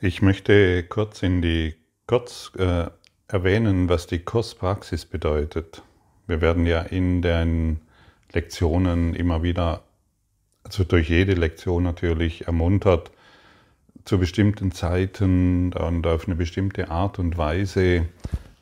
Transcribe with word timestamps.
Ich 0.00 0.22
möchte 0.22 0.82
kurz 0.82 1.22
in 1.22 1.40
die 1.40 1.74
kurz 2.06 2.52
äh, 2.58 2.86
erwähnen, 3.28 3.88
was 3.88 4.06
die 4.06 4.18
Kurspraxis 4.18 5.06
bedeutet. 5.06 5.82
Wir 6.26 6.40
werden 6.40 6.66
ja 6.66 6.80
in 6.80 7.22
den 7.22 7.80
Lektionen 8.32 9.14
immer 9.14 9.42
wieder, 9.42 9.82
also 10.64 10.84
durch 10.84 11.08
jede 11.08 11.34
Lektion 11.34 11.84
natürlich 11.84 12.46
ermuntert, 12.46 13.12
zu 14.04 14.18
bestimmten 14.18 14.72
Zeiten 14.72 15.72
und 15.72 16.06
auf 16.06 16.26
eine 16.26 16.36
bestimmte 16.36 16.90
Art 16.90 17.18
und 17.18 17.38
Weise 17.38 18.06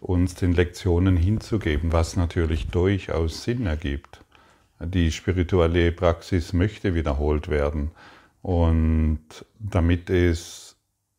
uns 0.00 0.34
den 0.34 0.52
Lektionen 0.52 1.16
hinzugeben, 1.16 1.92
was 1.92 2.16
natürlich 2.16 2.68
durchaus 2.68 3.42
Sinn 3.42 3.66
ergibt. 3.66 4.20
Die 4.80 5.10
spirituelle 5.10 5.92
Praxis 5.92 6.52
möchte 6.52 6.94
wiederholt 6.94 7.48
werden 7.48 7.92
und 8.42 9.20
damit 9.58 10.11
es 10.11 10.71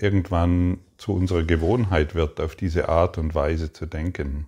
irgendwann 0.04 0.80
zu 0.98 1.14
unserer 1.14 1.44
Gewohnheit 1.44 2.14
wird, 2.14 2.42
auf 2.42 2.56
diese 2.56 2.90
Art 2.90 3.18
und 3.18 3.34
Weise 3.34 3.72
zu 3.72 3.86
denken. 3.86 4.48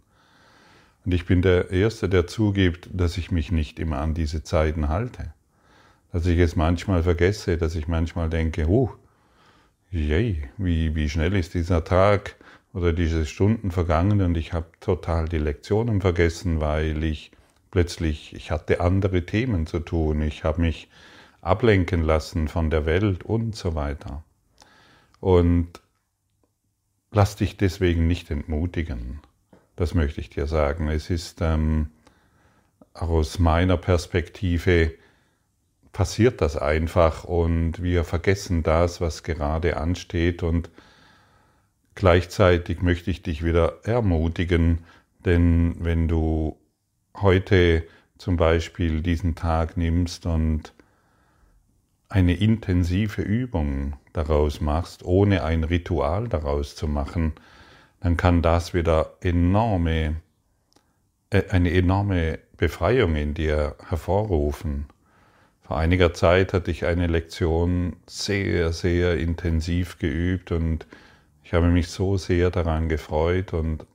Und 1.05 1.13
ich 1.13 1.25
bin 1.25 1.41
der 1.41 1.71
Erste, 1.71 2.09
der 2.09 2.27
zugibt, 2.27 2.89
dass 2.91 3.17
ich 3.17 3.31
mich 3.31 3.51
nicht 3.51 3.79
immer 3.79 3.99
an 3.99 4.13
diese 4.13 4.43
Zeiten 4.43 4.89
halte. 4.89 5.33
Dass 6.11 6.25
ich 6.25 6.39
es 6.39 6.55
manchmal 6.55 7.03
vergesse, 7.03 7.57
dass 7.57 7.75
ich 7.75 7.87
manchmal 7.87 8.29
denke, 8.29 8.67
huh, 8.67 8.89
yay, 9.91 10.43
wie, 10.57 10.95
wie 10.95 11.09
schnell 11.09 11.35
ist 11.35 11.53
dieser 11.53 11.83
Tag 11.83 12.35
oder 12.73 12.91
diese 12.91 13.25
Stunden 13.25 13.71
vergangen 13.71 14.21
und 14.21 14.35
ich 14.35 14.51
habe 14.51 14.67
total 14.81 15.29
die 15.29 15.37
Lektionen 15.37 16.01
vergessen, 16.01 16.59
weil 16.59 17.03
ich 17.03 17.31
plötzlich, 17.71 18.35
ich 18.35 18.51
hatte 18.51 18.81
andere 18.81 19.25
Themen 19.25 19.67
zu 19.67 19.79
tun, 19.79 20.21
ich 20.21 20.43
habe 20.43 20.61
mich 20.61 20.89
ablenken 21.41 22.03
lassen 22.03 22.47
von 22.47 22.69
der 22.69 22.85
Welt 22.85 23.23
und 23.23 23.55
so 23.55 23.75
weiter. 23.75 24.23
Und 25.25 25.81
lass 27.09 27.35
dich 27.35 27.57
deswegen 27.57 28.05
nicht 28.05 28.29
entmutigen. 28.29 29.21
Das 29.75 29.95
möchte 29.95 30.21
ich 30.21 30.29
dir 30.29 30.45
sagen. 30.45 30.87
Es 30.87 31.09
ist 31.09 31.41
ähm, 31.41 31.89
aus 32.93 33.39
meiner 33.39 33.75
Perspektive 33.75 34.93
passiert 35.93 36.41
das 36.41 36.57
einfach 36.57 37.23
und 37.23 37.81
wir 37.81 38.03
vergessen 38.03 38.61
das, 38.61 39.01
was 39.01 39.23
gerade 39.23 39.77
ansteht 39.77 40.43
und 40.43 40.69
gleichzeitig 41.95 42.83
möchte 42.83 43.09
ich 43.09 43.23
dich 43.23 43.43
wieder 43.43 43.79
ermutigen, 43.83 44.83
denn 45.25 45.75
wenn 45.79 46.07
du 46.07 46.55
heute 47.15 47.83
zum 48.19 48.37
Beispiel 48.37 49.01
diesen 49.01 49.33
Tag 49.33 49.75
nimmst 49.75 50.27
und 50.27 50.75
eine 52.09 52.35
intensive 52.35 53.21
Übung 53.21 53.97
daraus 54.13 54.61
machst, 54.61 55.03
ohne 55.03 55.43
ein 55.43 55.63
Ritual 55.63 56.27
daraus 56.27 56.75
zu 56.75 56.87
machen, 56.87 57.33
dann 57.99 58.17
kann 58.17 58.41
das 58.41 58.73
wieder 58.73 59.17
enorme, 59.21 60.17
äh, 61.31 61.49
eine 61.49 61.71
enorme 61.73 62.39
Befreiung 62.57 63.15
in 63.15 63.33
dir 63.33 63.75
hervorrufen. 63.87 64.85
Vor 65.61 65.77
einiger 65.77 66.13
Zeit 66.13 66.53
hatte 66.53 66.69
ich 66.69 66.85
eine 66.85 67.07
Lektion 67.07 67.95
sehr, 68.05 68.71
sehr 68.71 69.17
intensiv 69.17 69.97
geübt 69.97 70.51
und 70.51 70.85
ich 71.43 71.53
habe 71.53 71.67
mich 71.67 71.87
so 71.87 72.17
sehr 72.17 72.51
daran 72.51 72.87
gefreut 72.87 73.53
und 73.53 73.85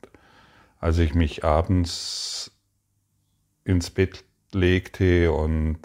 als 0.81 0.98
ich 0.98 1.14
mich 1.14 1.44
abends 1.44 2.50
ins 3.64 3.91
Bett 3.91 4.25
legte 4.53 5.31
und 5.31 5.78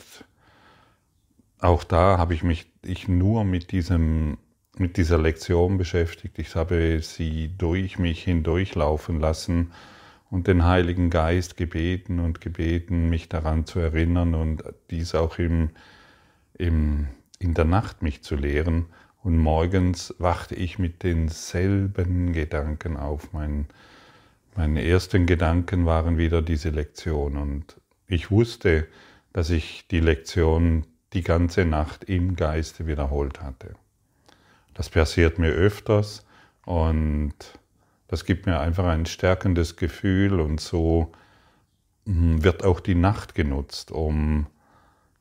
auch 1.65 1.83
da 1.83 2.17
habe 2.17 2.33
ich 2.33 2.43
mich 2.43 2.67
ich 2.83 3.07
nur 3.07 3.43
mit, 3.43 3.71
diesem, 3.71 4.37
mit 4.77 4.97
dieser 4.97 5.17
Lektion 5.17 5.77
beschäftigt. 5.77 6.39
Ich 6.39 6.55
habe 6.55 6.99
sie 7.01 7.51
durch 7.57 7.97
mich 7.99 8.23
hindurchlaufen 8.23 9.19
lassen 9.19 9.71
und 10.29 10.47
den 10.47 10.65
Heiligen 10.65 11.09
Geist 11.09 11.57
gebeten 11.57 12.19
und 12.19 12.41
gebeten, 12.41 13.09
mich 13.09 13.29
daran 13.29 13.65
zu 13.65 13.79
erinnern 13.79 14.35
und 14.35 14.63
dies 14.91 15.15
auch 15.15 15.39
im, 15.39 15.71
im, 16.57 17.07
in 17.39 17.53
der 17.53 17.65
Nacht 17.65 18.01
mich 18.01 18.23
zu 18.23 18.35
lehren. 18.35 18.85
Und 19.23 19.37
morgens 19.37 20.13
wachte 20.19 20.55
ich 20.55 20.77
mit 20.77 21.01
denselben 21.03 22.31
Gedanken 22.31 22.97
auf. 22.97 23.33
Mein, 23.33 23.65
meine 24.55 24.85
ersten 24.85 25.25
Gedanken 25.25 25.85
waren 25.85 26.17
wieder 26.17 26.43
diese 26.43 26.69
Lektion. 26.69 27.37
Und 27.37 27.81
ich 28.07 28.29
wusste, 28.29 28.87
dass 29.33 29.49
ich 29.49 29.87
die 29.89 29.99
Lektion 29.99 30.85
die 31.15 31.23
ganze 31.23 31.65
Nacht 31.65 32.03
im 32.03 32.35
Geiste 32.35 32.85
wiederholt 32.85 33.41
hatte. 33.41 33.73
Das 34.73 34.89
passiert 34.89 35.39
mir 35.39 35.49
öfters 35.49 36.25
und 36.65 37.33
das 38.07 38.25
gibt 38.25 38.45
mir 38.45 38.59
einfach 38.59 38.85
ein 38.85 39.05
stärkendes 39.05 39.77
Gefühl 39.77 40.39
und 40.39 40.59
so 40.59 41.11
hm, 42.05 42.43
wird 42.43 42.63
auch 42.63 42.79
die 42.79 42.95
Nacht 42.95 43.33
genutzt, 43.33 43.91
um 43.91 44.47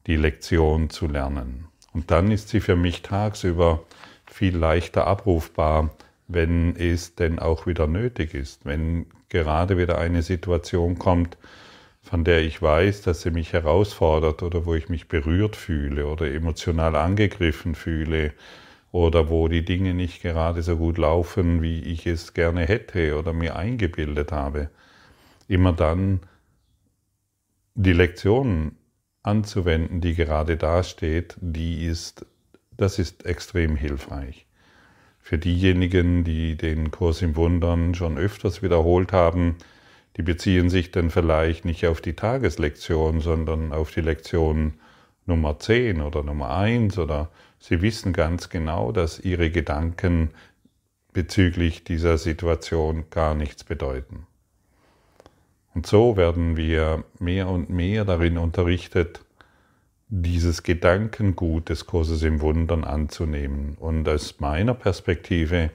die 0.07 0.17
Lektion 0.17 0.91
zu 0.91 1.07
lernen. 1.07 1.69
Und 1.93 2.11
dann 2.11 2.31
ist 2.31 2.49
sie 2.49 2.61
für 2.61 2.77
mich 2.77 3.03
tagsüber 3.03 3.85
viel 4.27 4.57
leichter 4.57 5.07
abrufbar, 5.07 5.91
wenn 6.27 6.75
es 6.77 7.15
denn 7.15 7.39
auch 7.39 7.67
wieder 7.67 7.87
nötig 7.87 8.35
ist, 8.35 8.67
wenn 8.67 9.07
gerade 9.29 9.79
wieder 9.79 9.99
eine 9.99 10.23
Situation 10.23 10.99
kommt, 10.99 11.39
von 12.05 12.23
der 12.23 12.43
ich 12.43 12.61
weiß, 12.61 13.03
dass 13.03 13.23
sie 13.23 13.31
mich 13.31 13.53
herausfordert 13.53 14.43
oder 14.43 14.67
wo 14.67 14.75
ich 14.75 14.89
mich 14.89 15.09
berührt 15.09 15.57
fühle 15.57 16.07
oder 16.07 16.31
emotional 16.31 16.95
angegriffen 16.97 17.75
fühle 17.75 18.33
oder 18.93 19.31
wo 19.31 19.49
die 19.49 19.65
Dinge 19.65 19.95
nicht 19.95 20.23
gerade 20.23 20.63
so 20.63 20.77
gut 20.77 20.99
laufen, 20.99 21.63
wie 21.63 21.81
ich 21.81 22.07
es 22.07 22.35
gerne 22.35 22.67
hätte 22.67 23.19
oder 23.19 23.33
mir 23.33 23.57
eingebildet 23.57 24.33
habe. 24.33 24.69
Immer 25.49 25.73
dann 25.73 26.21
die 27.75 27.93
Lektion 27.95 28.77
anzuwenden, 29.23 30.01
die 30.03 30.15
gerade 30.15 30.59
dasteht, 30.59 31.37
die 31.41 31.87
ist, 31.87 32.27
das 32.77 32.99
ist 32.99 33.25
extrem 33.25 33.77
hilfreich. 33.77 34.47
Für 35.19 35.39
diejenigen, 35.39 36.23
die 36.23 36.55
den 36.57 36.91
Kurs 36.91 37.23
im 37.23 37.35
Wundern 37.35 37.95
schon 37.95 38.19
öfters 38.19 38.63
wiederholt 38.63 39.13
haben, 39.13 39.57
die 40.17 40.23
beziehen 40.23 40.71
sich 40.71 40.91
dann 40.91 41.11
vielleicht 41.11 41.65
nicht 41.65 41.87
auf 41.87 42.01
die 42.01 42.15
Tageslektion, 42.15 43.21
sondern 43.21 43.73
auf 43.73 43.91
die 43.91 44.01
Lektion 44.01 44.75
Nummer 45.27 45.59
10 45.59 46.03
oder 46.03 46.23
Nummer 46.23 46.57
1 46.57 46.99
oder 46.99 47.31
sie 47.59 47.83
wissen 47.83 48.13
ganz 48.13 48.51
genau, 48.51 48.93
dass 48.93 49.19
ihre 49.19 49.51
Gedanken 49.51 50.31
bezüglich 51.13 51.85
dieser 51.85 52.19
Situation 52.19 53.05
gar 53.11 53.35
nichts 53.35 53.65
bedeuten. 53.65 54.27
Und 55.75 55.87
so 55.87 56.17
werden 56.17 56.57
wir 56.57 57.05
mehr 57.19 57.49
und 57.49 57.71
mehr 57.71 58.05
darin 58.05 58.39
unterrichtet, 58.39 59.25
dieses 60.09 60.63
Gedankengut 60.63 61.69
des 61.69 61.87
Kurses 61.87 62.23
im 62.23 62.41
Wundern 62.41 62.85
anzunehmen. 62.85 63.77
Und 63.81 64.09
aus 64.09 64.39
meiner 64.39 64.75
Perspektive 64.75 65.71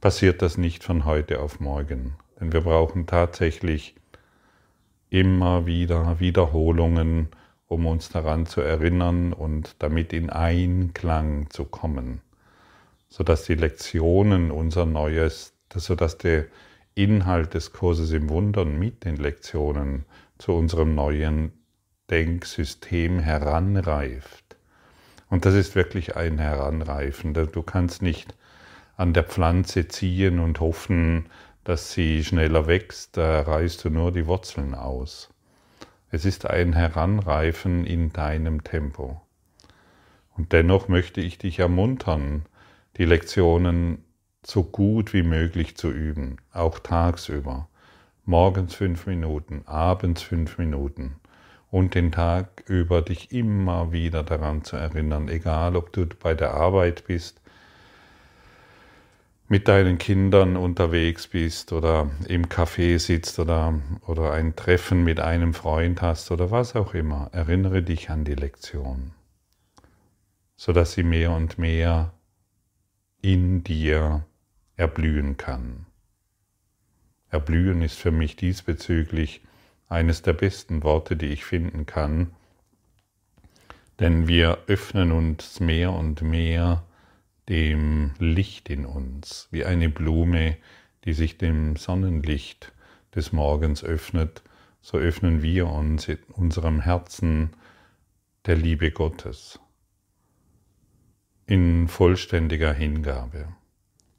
passiert 0.00 0.42
das 0.42 0.58
nicht 0.58 0.84
von 0.84 1.04
heute 1.04 1.40
auf 1.40 1.58
morgen. 1.58 2.14
Denn 2.40 2.52
wir 2.52 2.62
brauchen 2.62 3.06
tatsächlich 3.06 3.94
immer 5.10 5.66
wieder 5.66 6.18
Wiederholungen, 6.18 7.28
um 7.66 7.86
uns 7.86 8.08
daran 8.08 8.46
zu 8.46 8.60
erinnern 8.60 9.32
und 9.32 9.76
damit 9.78 10.12
in 10.12 10.30
Einklang 10.30 11.50
zu 11.50 11.64
kommen, 11.64 12.20
sodass 13.08 13.44
die 13.44 13.54
Lektionen 13.54 14.50
unser 14.50 14.86
neues, 14.86 15.54
sodass 15.74 16.18
der 16.18 16.46
Inhalt 16.94 17.54
des 17.54 17.72
Kurses 17.72 18.12
im 18.12 18.28
Wundern 18.28 18.78
mit 18.78 19.04
den 19.04 19.16
Lektionen 19.16 20.04
zu 20.38 20.52
unserem 20.52 20.94
neuen 20.94 21.52
Denksystem 22.10 23.18
heranreift. 23.18 24.56
Und 25.30 25.46
das 25.46 25.54
ist 25.54 25.74
wirklich 25.74 26.16
ein 26.16 26.38
Heranreifen. 26.38 27.34
Du 27.34 27.62
kannst 27.62 28.02
nicht 28.02 28.34
an 28.96 29.12
der 29.12 29.24
Pflanze 29.24 29.88
ziehen 29.88 30.38
und 30.38 30.60
hoffen, 30.60 31.26
dass 31.64 31.92
sie 31.92 32.22
schneller 32.22 32.66
wächst, 32.66 33.16
da 33.16 33.40
reißt 33.40 33.84
du 33.84 33.90
nur 33.90 34.12
die 34.12 34.26
Wurzeln 34.26 34.74
aus. 34.74 35.30
Es 36.10 36.24
ist 36.24 36.48
ein 36.48 36.74
Heranreifen 36.74 37.84
in 37.86 38.12
deinem 38.12 38.62
Tempo. 38.62 39.20
Und 40.36 40.52
dennoch 40.52 40.88
möchte 40.88 41.20
ich 41.20 41.38
dich 41.38 41.58
ermuntern, 41.58 42.44
die 42.96 43.04
Lektionen 43.04 44.04
so 44.44 44.62
gut 44.62 45.12
wie 45.12 45.22
möglich 45.22 45.76
zu 45.76 45.90
üben, 45.90 46.36
auch 46.52 46.78
tagsüber. 46.78 47.68
Morgens 48.24 48.74
fünf 48.74 49.06
Minuten, 49.06 49.62
abends 49.66 50.22
fünf 50.22 50.58
Minuten 50.58 51.16
und 51.70 51.94
den 51.94 52.12
Tag 52.12 52.62
über 52.68 53.02
dich 53.02 53.32
immer 53.32 53.90
wieder 53.90 54.22
daran 54.22 54.64
zu 54.64 54.76
erinnern, 54.76 55.28
egal 55.28 55.76
ob 55.76 55.92
du 55.92 56.06
bei 56.06 56.34
der 56.34 56.54
Arbeit 56.54 57.04
bist, 57.06 57.40
mit 59.48 59.68
deinen 59.68 59.98
Kindern 59.98 60.56
unterwegs 60.56 61.28
bist 61.28 61.72
oder 61.72 62.10
im 62.28 62.46
Café 62.46 62.98
sitzt 62.98 63.38
oder, 63.38 63.78
oder 64.06 64.32
ein 64.32 64.56
Treffen 64.56 65.04
mit 65.04 65.20
einem 65.20 65.52
Freund 65.52 66.00
hast 66.00 66.30
oder 66.30 66.50
was 66.50 66.76
auch 66.76 66.94
immer, 66.94 67.28
erinnere 67.32 67.82
dich 67.82 68.10
an 68.10 68.24
die 68.24 68.34
Lektion, 68.34 69.12
sodass 70.56 70.92
sie 70.92 71.02
mehr 71.02 71.32
und 71.32 71.58
mehr 71.58 72.12
in 73.20 73.62
dir 73.62 74.24
erblühen 74.76 75.36
kann. 75.36 75.86
Erblühen 77.28 77.82
ist 77.82 77.98
für 77.98 78.10
mich 78.10 78.36
diesbezüglich 78.36 79.42
eines 79.88 80.22
der 80.22 80.32
besten 80.32 80.82
Worte, 80.82 81.16
die 81.16 81.26
ich 81.26 81.44
finden 81.44 81.84
kann, 81.84 82.30
denn 84.00 84.26
wir 84.26 84.58
öffnen 84.66 85.12
uns 85.12 85.60
mehr 85.60 85.92
und 85.92 86.22
mehr 86.22 86.82
dem 87.48 88.12
Licht 88.18 88.70
in 88.70 88.86
uns, 88.86 89.48
wie 89.50 89.64
eine 89.64 89.88
Blume, 89.88 90.56
die 91.04 91.12
sich 91.12 91.38
dem 91.38 91.76
Sonnenlicht 91.76 92.72
des 93.14 93.32
Morgens 93.32 93.84
öffnet, 93.84 94.42
so 94.80 94.98
öffnen 94.98 95.42
wir 95.42 95.66
uns 95.66 96.08
in 96.08 96.18
unserem 96.32 96.80
Herzen 96.80 97.50
der 98.46 98.56
Liebe 98.56 98.90
Gottes 98.90 99.60
in 101.46 101.88
vollständiger 101.88 102.72
Hingabe. 102.72 103.48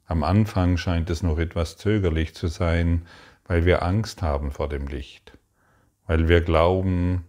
Am 0.06 0.22
Anfang 0.22 0.76
scheint 0.76 1.10
es 1.10 1.22
noch 1.22 1.38
etwas 1.38 1.76
zögerlich 1.76 2.34
zu 2.34 2.46
sein, 2.46 3.06
weil 3.44 3.64
wir 3.64 3.82
Angst 3.82 4.22
haben 4.22 4.52
vor 4.52 4.68
dem 4.68 4.86
Licht, 4.86 5.36
weil 6.06 6.28
wir 6.28 6.40
glauben, 6.40 7.24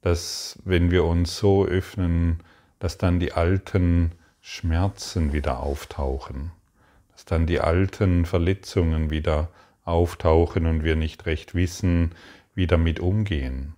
dass 0.00 0.58
wenn 0.64 0.90
wir 0.90 1.04
uns 1.04 1.36
so 1.38 1.64
öffnen, 1.64 2.42
dass 2.78 2.98
dann 2.98 3.20
die 3.20 3.32
alten 3.32 4.12
Schmerzen 4.50 5.34
wieder 5.34 5.60
auftauchen, 5.60 6.52
dass 7.12 7.26
dann 7.26 7.46
die 7.46 7.60
alten 7.60 8.24
Verletzungen 8.24 9.10
wieder 9.10 9.50
auftauchen 9.84 10.64
und 10.64 10.82
wir 10.82 10.96
nicht 10.96 11.26
recht 11.26 11.54
wissen, 11.54 12.12
wie 12.54 12.66
damit 12.66 12.98
umgehen. 12.98 13.74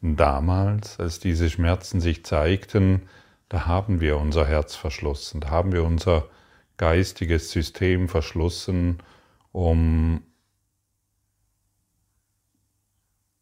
Damals, 0.00 1.00
als 1.00 1.18
diese 1.18 1.50
Schmerzen 1.50 2.00
sich 2.00 2.24
zeigten, 2.24 3.08
da 3.48 3.66
haben 3.66 4.00
wir 4.00 4.18
unser 4.18 4.46
Herz 4.46 4.76
verschlossen, 4.76 5.40
da 5.40 5.50
haben 5.50 5.72
wir 5.72 5.82
unser 5.82 6.28
geistiges 6.76 7.50
System 7.50 8.08
verschlossen, 8.08 9.02
um 9.50 10.22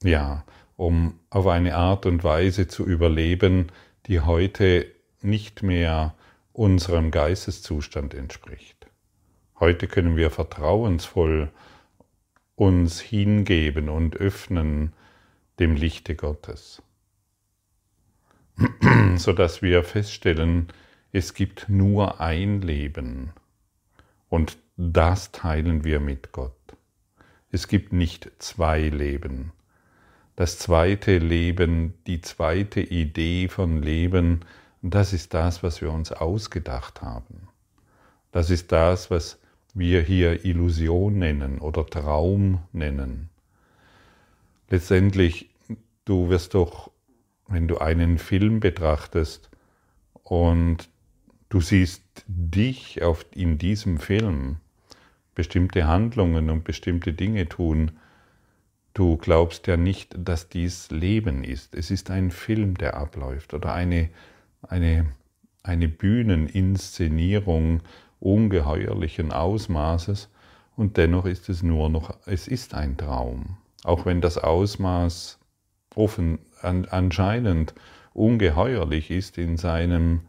ja, 0.03 0.47
um 0.76 1.21
auf 1.29 1.47
eine 1.47 1.76
Art 1.76 2.06
und 2.06 2.25
Weise 2.25 2.67
zu 2.67 2.87
überleben, 2.87 3.71
die 4.06 4.21
heute 4.21 4.94
nicht 5.25 5.62
mehr 5.62 6.15
unserem 6.53 7.11
Geisteszustand 7.11 8.15
entspricht. 8.15 8.87
Heute 9.59 9.88
können 9.88 10.17
wir 10.17 10.31
vertrauensvoll 10.31 11.50
uns 12.55 13.00
hingeben 13.00 13.88
und 13.88 14.17
öffnen 14.17 14.93
dem 15.59 15.75
Lichte 15.75 16.15
Gottes, 16.15 16.82
so 19.17 19.32
dass 19.32 19.62
wir 19.62 19.82
feststellen, 19.82 20.69
es 21.12 21.35
gibt 21.35 21.69
nur 21.69 22.21
ein 22.21 22.61
Leben 22.61 23.32
und 24.29 24.59
das 24.76 25.32
teilen 25.32 25.85
wir 25.85 26.00
mit 26.00 26.32
Gott. 26.32 26.53
Es 27.50 27.69
gibt 27.69 27.93
nicht 27.93 28.31
zwei 28.38 28.88
Leben 28.88 29.53
das 30.37 30.59
zweite 30.59 31.19
Leben, 31.19 31.94
die 32.06 32.21
zweite 32.21 32.81
Idee 32.81 33.49
von 33.49 33.82
Leben, 33.82 34.41
das 34.93 35.13
ist 35.13 35.35
das, 35.35 35.63
was 35.63 35.81
wir 35.81 35.91
uns 35.91 36.13
ausgedacht 36.13 37.03
haben. 37.03 37.49
Das 38.33 38.51
ist 38.51 38.73
das, 38.73 39.11
was 39.11 39.39
wir 39.75 40.03
hier 40.03 40.45
Illusion 40.45 41.19
nennen 41.19 41.59
oder 41.59 41.87
Traum 41.87 42.61
nennen. 42.73 43.31
Letztendlich, 44.69 45.51
du 46.05 46.29
wirst 46.29 46.55
doch, 46.55 46.91
wenn 47.49 47.69
du 47.69 47.79
einen 47.79 48.19
Film 48.19 48.61
betrachtest 48.61 49.51
und 50.23 50.89
du 51.49 51.61
siehst 51.61 52.03
dich 52.27 53.03
auf, 53.03 53.27
in 53.33 53.59
diesem 53.59 53.99
Film, 53.99 54.57
bestimmte 55.35 55.87
Handlungen 55.87 56.51
und 56.51 56.65
bestimmte 56.65 57.13
Dinge 57.13 57.49
tun, 57.49 57.93
Du 58.95 59.17
glaubst 59.17 59.67
ja 59.67 59.77
nicht, 59.77 60.15
dass 60.17 60.49
dies 60.49 60.93
Leben 60.93 61.43
ist. 61.43 61.75
Es 61.75 61.91
ist 61.91 62.13
ein 62.13 62.31
Film, 62.31 62.79
der 62.79 62.97
abläuft 62.97 63.53
oder 63.53 63.75
eine, 63.75 64.09
eine, 64.69 65.06
eine 65.62 65.88
Bühneninszenierung 65.88 67.81
ungeheuerlichen 68.20 69.32
Ausmaßes 69.32 70.28
und 70.76 70.96
dennoch 70.96 71.26
ist 71.26 71.49
es 71.49 71.62
nur 71.62 71.88
noch, 71.88 72.16
es 72.26 72.49
ist 72.49 72.75
ein 72.75 72.96
Traum. 72.96 73.56
Auch 73.84 74.06
wenn 74.06 74.20
das 74.20 74.38
Ausmaß 74.38 75.38
offen, 75.94 76.40
an, 76.62 76.87
anscheinend 76.90 77.75
ungeheuerlich 78.12 79.11
ist 79.11 79.38
in 79.38 79.56
seinem, 79.56 80.22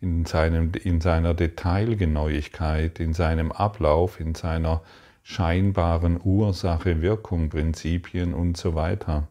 in, 0.00 0.26
seinem, 0.26 0.72
in 0.82 1.00
seiner 1.00 1.34
Detailgenauigkeit, 1.34 3.00
in 3.00 3.14
seinem 3.14 3.52
Ablauf, 3.52 4.20
in 4.20 4.34
seiner 4.34 4.82
scheinbaren 5.22 6.20
Ursache-Wirkung-Prinzipien 6.22 8.34
und 8.34 8.56
so 8.56 8.74
weiter. 8.74 9.28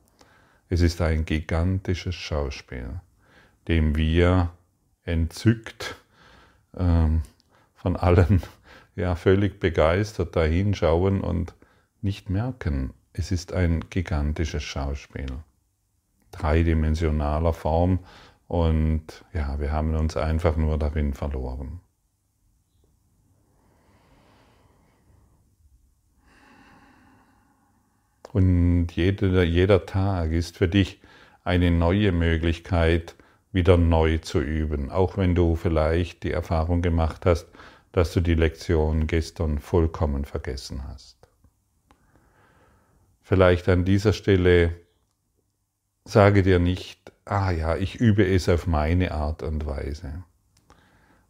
Es 0.69 0.81
ist 0.81 1.01
ein 1.01 1.25
gigantisches 1.25 2.15
Schauspiel, 2.15 3.01
dem 3.67 3.95
wir 3.95 4.51
entzückt 5.03 5.95
ähm, 6.77 7.21
von 7.75 7.95
allen 7.95 8.41
ja 8.95 9.15
völlig 9.15 9.59
begeistert 9.59 10.35
dahinschauen 10.35 11.21
und 11.21 11.53
nicht 12.01 12.29
merken, 12.29 12.93
es 13.13 13.31
ist 13.31 13.53
ein 13.53 13.89
gigantisches 13.89 14.63
Schauspiel, 14.63 15.27
dreidimensionaler 16.31 17.53
Form 17.53 17.99
und 18.47 19.25
ja, 19.33 19.59
wir 19.59 19.71
haben 19.71 19.95
uns 19.95 20.15
einfach 20.15 20.55
nur 20.55 20.77
darin 20.77 21.13
verloren. 21.13 21.81
Und 28.31 28.89
jeder, 28.91 29.43
jeder 29.43 29.85
Tag 29.85 30.31
ist 30.31 30.57
für 30.57 30.67
dich 30.67 31.01
eine 31.43 31.71
neue 31.71 32.11
Möglichkeit, 32.11 33.15
wieder 33.51 33.77
neu 33.77 34.17
zu 34.19 34.39
üben, 34.39 34.91
auch 34.91 35.17
wenn 35.17 35.35
du 35.35 35.55
vielleicht 35.55 36.23
die 36.23 36.31
Erfahrung 36.31 36.81
gemacht 36.81 37.25
hast, 37.25 37.47
dass 37.91 38.13
du 38.13 38.21
die 38.21 38.35
Lektion 38.35 39.07
gestern 39.07 39.59
vollkommen 39.59 40.25
vergessen 40.25 40.83
hast. 40.87 41.17
Vielleicht 43.21 43.67
an 43.69 43.85
dieser 43.85 44.13
Stelle 44.13 44.75
sage 46.05 46.43
dir 46.43 46.59
nicht, 46.59 47.11
ah 47.25 47.51
ja, 47.51 47.75
ich 47.75 47.95
übe 47.95 48.25
es 48.25 48.47
auf 48.49 48.67
meine 48.67 49.11
Art 49.11 49.43
und 49.43 49.65
Weise. 49.65 50.23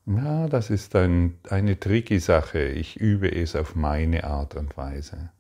Ja, 0.06 0.48
das 0.48 0.70
ist 0.70 0.96
ein, 0.96 1.38
eine 1.50 1.80
tricky 1.80 2.20
Sache. 2.20 2.64
Ich 2.64 2.96
übe 2.96 3.30
es 3.30 3.56
auf 3.56 3.76
meine 3.76 4.24
Art 4.24 4.56
und 4.56 4.78
Weise. 4.78 5.32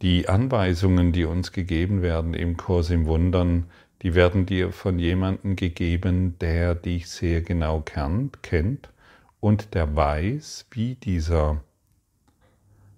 Die 0.00 0.28
Anweisungen, 0.28 1.12
die 1.12 1.24
uns 1.24 1.52
gegeben 1.52 2.02
werden 2.02 2.34
im 2.34 2.56
Kurs 2.56 2.90
im 2.90 3.06
Wundern, 3.06 3.66
die 4.02 4.14
werden 4.14 4.46
dir 4.46 4.72
von 4.72 4.98
jemandem 4.98 5.56
gegeben, 5.56 6.38
der 6.40 6.74
dich 6.74 7.08
sehr 7.08 7.42
genau 7.42 7.80
kennt 7.80 8.90
und 9.40 9.74
der 9.74 9.94
weiß, 9.94 10.66
wie 10.70 10.96
dieser 10.96 11.62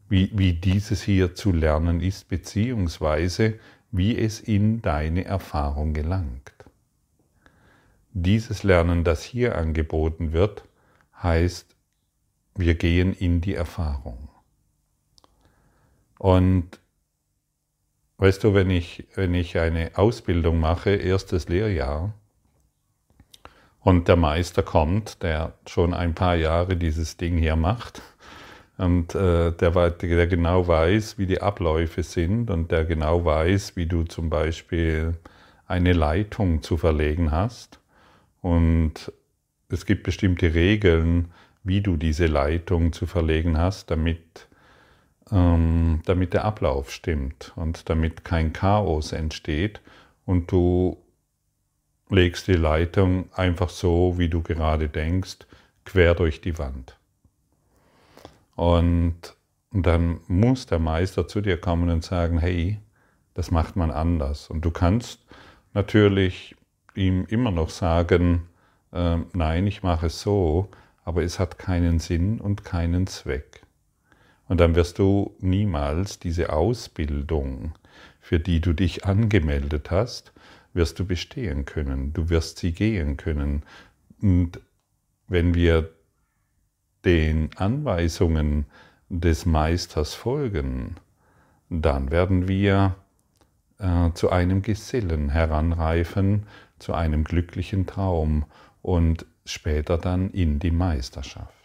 wie, 0.09 0.31
wie 0.35 0.53
dieses 0.53 1.03
hier 1.03 1.35
zu 1.35 1.53
lernen 1.53 2.01
ist, 2.01 2.29
beziehungsweise 2.29 3.59
wie 3.91 4.17
es 4.19 4.41
in 4.41 4.83
deine 4.83 5.25
Erfahrung 5.25 5.95
gelangt. 5.95 6.53
Dieses 8.13 8.63
Lernen, 8.63 9.03
das 9.03 9.23
hier 9.23 9.57
angeboten 9.57 10.33
wird, 10.33 10.65
heißt, 11.23 11.75
wir 12.55 12.75
gehen 12.75 13.13
in 13.13 13.41
die 13.41 13.55
Erfahrung. 13.55 14.29
Und 16.19 16.81
Weißt 18.17 18.45
du, 18.45 18.55
wenn 18.55 18.71
ich, 18.71 19.07
wenn 19.15 19.35
ich 19.35 19.59
eine 19.59 19.93
Ausbildung 19.95 20.61
mache, 20.61 20.91
erstes 20.91 21.49
Lehrjahr, 21.49 22.15
und 23.81 24.09
der 24.09 24.17
Meister 24.17 24.63
kommt, 24.63 25.23
der 25.23 25.53
schon 25.67 25.93
ein 25.93 26.15
paar 26.15 26.37
Jahre 26.37 26.77
dieses 26.77 27.19
Ding 27.19 27.37
hier 27.37 27.57
macht, 27.57 28.01
und 28.77 29.15
äh, 29.15 29.53
der, 29.53 29.91
der 29.91 30.27
genau 30.27 30.67
weiß, 30.67 31.19
wie 31.19 31.27
die 31.27 31.41
Abläufe 31.41 32.03
sind 32.03 32.51
und 32.51 32.73
der 32.73 32.85
genau 32.85 33.25
weiß, 33.25 33.77
wie 33.77 33.87
du 33.87 34.03
zum 34.03 34.31
Beispiel 34.31 35.15
eine 35.67 35.93
Leitung 35.93 36.63
zu 36.63 36.77
verlegen 36.77 37.31
hast. 37.31 37.79
Und 38.43 39.13
es 39.69 39.87
gibt 39.87 40.03
bestimmte 40.03 40.55
Regeln, 40.55 41.33
wie 41.63 41.83
du 41.83 41.97
diese 41.97 42.27
Leitung 42.27 42.93
zu 42.93 43.07
verlegen 43.07 43.59
hast, 43.59 43.91
damit 43.91 44.49
ähm, 45.31 46.03
damit 46.05 46.33
der 46.33 46.45
Ablauf 46.45 46.91
stimmt 46.91 47.53
und 47.57 47.89
damit 47.89 48.25
kein 48.25 48.53
Chaos 48.53 49.13
entsteht 49.13 49.81
und 50.27 50.51
du 50.51 50.99
legst 52.11 52.47
die 52.47 52.55
Leitung 52.55 53.29
einfach 53.35 53.69
so, 53.71 54.19
wie 54.19 54.29
du 54.29 54.43
gerade 54.43 54.89
denkst, 54.89 55.39
quer 55.85 56.15
durch 56.15 56.41
die 56.41 56.59
Wand. 56.59 56.99
Und 58.55 59.35
dann 59.73 60.21
muss 60.29 60.67
der 60.67 60.79
Meister 60.79 61.27
zu 61.27 61.41
dir 61.41 61.61
kommen 61.61 61.91
und 61.91 62.05
sagen, 62.05 62.39
hey, 62.39 62.79
das 63.35 63.51
macht 63.51 63.75
man 63.75 63.91
anders. 63.91 64.49
Und 64.49 64.65
du 64.65 64.71
kannst 64.71 65.21
natürlich 65.73 66.55
ihm 66.95 67.27
immer 67.27 67.51
noch 67.51 67.71
sagen, 67.71 68.49
äh, 68.93 69.19
nein, 69.33 69.67
ich 69.67 69.83
mache 69.83 70.07
es 70.07 70.21
so, 70.21 70.69
aber 71.05 71.23
es 71.25 71.39
hat 71.39 71.59
keinen 71.59 71.99
Sinn 71.99 72.41
und 72.41 72.65
keinen 72.65 73.09
Zweck. 73.09 73.64
Und 74.49 74.61
dann 74.61 74.75
wirst 74.75 74.99
du 74.99 75.35
niemals 75.41 76.19
diese 76.19 76.53
Ausbildung, 76.53 77.73
für 78.21 78.39
die 78.41 78.61
du 78.61 78.73
dich 78.73 79.05
angemeldet 79.05 79.91
hast, 79.91 80.33
wirst 80.73 80.99
du 80.99 81.07
bestehen 81.07 81.65
können. 81.65 82.13
Du 82.13 82.29
wirst 82.29 82.59
sie 82.59 82.73
gehen 82.73 83.17
können. 83.17 83.63
Und 84.21 84.61
wenn 85.29 85.55
wir 85.55 85.91
den 87.05 87.51
Anweisungen 87.57 88.67
des 89.09 89.47
Meisters 89.47 90.15
folgen, 90.15 90.97
dann 91.69 92.11
werden 92.11 92.49
wir 92.49 92.97
äh, 93.79 94.11
zu 94.13 94.31
einem 94.31 94.63
Gesellen 94.63 95.31
heranreifen, 95.31 96.47
zu 96.79 96.95
einem 96.95 97.25
glücklichen 97.25 97.87
Traum 97.87 98.45
und 98.83 99.27
später 99.45 99.99
dann 99.99 100.31
in 100.31 100.59
die 100.59 100.71
Meisterschaft. 100.71 101.64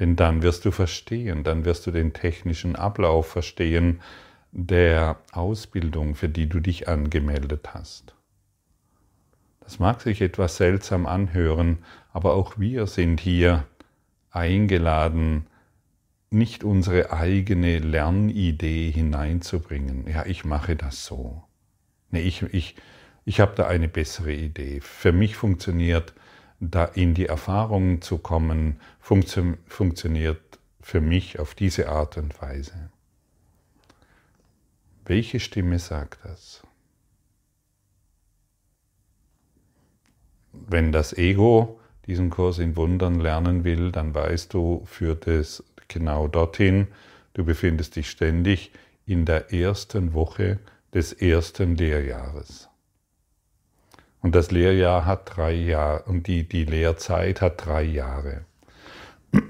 Denn 0.00 0.16
dann 0.16 0.42
wirst 0.42 0.64
du 0.64 0.70
verstehen, 0.70 1.44
dann 1.44 1.64
wirst 1.64 1.86
du 1.86 1.90
den 1.90 2.14
technischen 2.14 2.74
Ablauf 2.74 3.28
verstehen 3.28 4.00
der 4.52 5.18
Ausbildung, 5.30 6.14
für 6.16 6.28
die 6.28 6.48
du 6.48 6.58
dich 6.58 6.88
angemeldet 6.88 7.68
hast. 7.74 8.14
Das 9.60 9.78
mag 9.78 10.00
sich 10.00 10.20
etwas 10.22 10.56
seltsam 10.56 11.06
anhören, 11.06 11.78
aber 12.12 12.34
auch 12.34 12.58
wir 12.58 12.86
sind 12.86 13.20
hier 13.20 13.64
eingeladen, 14.32 15.46
nicht 16.30 16.64
unsere 16.64 17.12
eigene 17.12 17.78
Lernidee 17.78 18.90
hineinzubringen. 18.90 20.08
Ja, 20.08 20.26
ich 20.26 20.44
mache 20.44 20.76
das 20.76 21.04
so. 21.04 21.44
Nee, 22.10 22.22
ich, 22.22 22.42
ich, 22.42 22.76
ich 23.24 23.40
habe 23.40 23.54
da 23.54 23.66
eine 23.66 23.88
bessere 23.88 24.32
Idee. 24.32 24.80
Für 24.80 25.12
mich 25.12 25.36
funktioniert, 25.36 26.14
da 26.60 26.84
in 26.84 27.14
die 27.14 27.26
Erfahrung 27.26 28.02
zu 28.02 28.18
kommen, 28.18 28.80
funktio 29.00 29.54
funktioniert 29.66 30.40
für 30.80 31.00
mich 31.00 31.38
auf 31.38 31.54
diese 31.54 31.88
Art 31.88 32.18
und 32.18 32.40
Weise. 32.40 32.90
Welche 35.04 35.40
Stimme 35.40 35.78
sagt 35.78 36.24
das? 36.24 36.62
Wenn 40.52 40.92
das 40.92 41.12
Ego 41.12 41.80
diesen 42.06 42.30
Kurs 42.30 42.58
in 42.58 42.76
Wundern 42.76 43.20
lernen 43.20 43.64
will, 43.64 43.92
dann 43.92 44.14
weißt 44.14 44.52
du, 44.54 44.82
führt 44.84 45.26
es 45.26 45.64
genau 45.88 46.28
dorthin. 46.28 46.88
Du 47.34 47.44
befindest 47.44 47.96
dich 47.96 48.10
ständig 48.10 48.72
in 49.06 49.24
der 49.24 49.52
ersten 49.52 50.12
Woche 50.12 50.58
des 50.92 51.12
ersten 51.12 51.76
Lehrjahres. 51.76 52.69
Und 54.22 54.34
das 54.34 54.50
Lehrjahr 54.50 55.06
hat 55.06 55.36
drei 55.36 55.52
Jahre 55.52 56.02
und 56.02 56.26
die, 56.26 56.46
die 56.46 56.64
Lehrzeit 56.64 57.40
hat 57.40 57.64
drei 57.64 57.82
Jahre. 57.82 58.42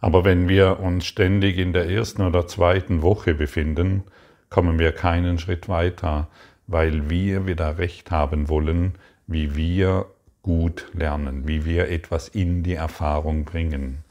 Aber 0.00 0.24
wenn 0.24 0.48
wir 0.48 0.80
uns 0.80 1.04
ständig 1.04 1.58
in 1.58 1.74
der 1.74 1.90
ersten 1.90 2.22
oder 2.22 2.46
zweiten 2.46 3.02
Woche 3.02 3.34
befinden, 3.34 4.04
kommen 4.48 4.78
wir 4.78 4.92
keinen 4.92 5.38
Schritt 5.38 5.68
weiter, 5.68 6.28
weil 6.66 7.10
wir 7.10 7.46
wieder 7.46 7.76
recht 7.76 8.10
haben 8.10 8.48
wollen, 8.48 8.94
wie 9.26 9.54
wir 9.56 10.06
gut 10.42 10.86
lernen, 10.94 11.46
wie 11.46 11.66
wir 11.66 11.88
etwas 11.90 12.28
in 12.28 12.62
die 12.62 12.74
Erfahrung 12.74 13.44
bringen. 13.44 14.04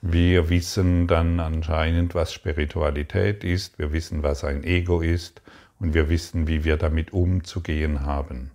Wir 0.00 0.48
wissen 0.48 1.08
dann 1.08 1.40
anscheinend, 1.40 2.14
was 2.14 2.32
Spiritualität 2.32 3.42
ist, 3.42 3.78
wir 3.80 3.92
wissen, 3.92 4.22
was 4.22 4.44
ein 4.44 4.62
Ego 4.62 5.00
ist 5.00 5.42
und 5.78 5.94
wir 5.94 6.08
wissen, 6.08 6.46
wie 6.46 6.64
wir 6.64 6.76
damit 6.76 7.12
umzugehen 7.12 8.04
haben. 8.04 8.50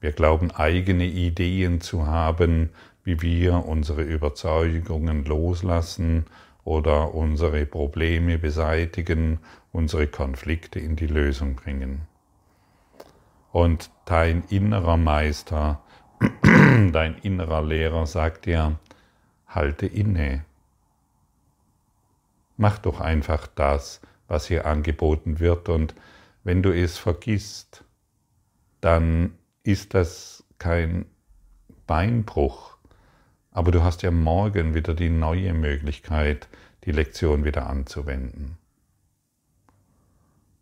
Wir 0.00 0.12
glauben 0.12 0.50
eigene 0.50 1.06
Ideen 1.06 1.80
zu 1.80 2.06
haben, 2.06 2.70
wie 3.04 3.22
wir 3.22 3.66
unsere 3.66 4.02
Überzeugungen 4.02 5.24
loslassen 5.24 6.26
oder 6.64 7.14
unsere 7.14 7.66
Probleme 7.66 8.38
beseitigen, 8.38 9.38
unsere 9.72 10.06
Konflikte 10.06 10.78
in 10.78 10.96
die 10.96 11.06
Lösung 11.06 11.56
bringen. 11.56 12.02
Und 13.52 13.90
dein 14.04 14.44
innerer 14.48 14.96
Meister, 14.96 15.82
dein 16.42 17.16
innerer 17.22 17.62
Lehrer 17.62 18.06
sagt 18.06 18.46
dir, 18.46 18.78
halte 19.46 19.86
inne. 19.86 20.44
Mach 22.56 22.78
doch 22.78 23.00
einfach 23.00 23.46
das, 23.46 24.00
was 24.28 24.46
hier 24.46 24.66
angeboten 24.66 25.40
wird 25.40 25.68
und 25.68 25.94
wenn 26.44 26.62
du 26.62 26.74
es 26.74 26.98
vergisst, 26.98 27.84
dann 28.80 29.34
ist 29.62 29.94
das 29.94 30.44
kein 30.58 31.06
Beinbruch, 31.86 32.76
aber 33.50 33.70
du 33.70 33.82
hast 33.82 34.02
ja 34.02 34.10
morgen 34.10 34.74
wieder 34.74 34.94
die 34.94 35.10
neue 35.10 35.52
Möglichkeit, 35.54 36.48
die 36.84 36.92
Lektion 36.92 37.44
wieder 37.44 37.68
anzuwenden. 37.68 38.56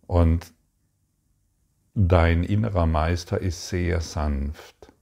Und 0.07 0.53
dein 1.95 2.43
innerer 2.43 2.87
Meister 2.87 3.41
ist 3.41 3.69
sehr 3.69 4.01
sanft, 4.01 4.93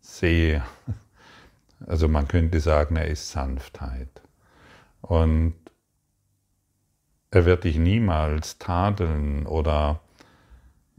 sehr, 0.00 0.64
also 1.86 2.06
man 2.08 2.28
könnte 2.28 2.60
sagen, 2.60 2.96
er 2.96 3.08
ist 3.08 3.30
Sanftheit. 3.30 4.22
Und 5.00 5.54
er 7.30 7.44
wird 7.44 7.64
dich 7.64 7.76
niemals 7.76 8.58
tadeln 8.58 9.46
oder 9.46 10.00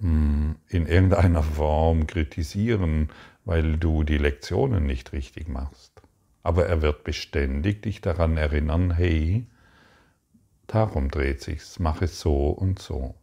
in 0.02 0.58
irgendeiner 0.70 1.44
Form 1.44 2.08
kritisieren, 2.08 3.10
weil 3.46 3.78
du 3.78 4.04
die 4.04 4.18
Lektionen 4.18 4.86
nicht 4.86 5.12
richtig 5.12 5.48
machst. 5.48 6.02
Aber 6.44 6.66
er 6.68 6.82
wird 6.82 7.04
beständig 7.04 7.82
dich 7.82 8.02
daran 8.02 8.38
erinnern, 8.38 8.92
hey, 8.92 9.46
darum 10.68 11.12
dreht 11.12 11.42
sich's, 11.42 11.80
mach 11.80 12.02
es 12.02 12.20
so 12.20 12.50
und 12.50 12.80
so. 12.80 13.16